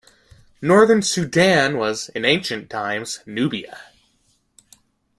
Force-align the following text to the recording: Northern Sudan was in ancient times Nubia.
Northern 0.63 1.03
Sudan 1.03 1.77
was 1.77 2.09
in 2.15 2.25
ancient 2.25 2.71
times 2.71 3.19
Nubia. 3.27 3.79